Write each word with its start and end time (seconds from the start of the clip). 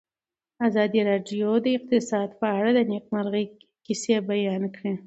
ازادي 0.67 1.01
راډیو 1.09 1.49
د 1.65 1.67
اقتصاد 1.77 2.29
په 2.41 2.47
اړه 2.57 2.69
د 2.73 2.79
نېکمرغۍ 2.91 3.45
کیسې 3.85 4.15
بیان 4.29 4.63
کړې. 4.75 4.93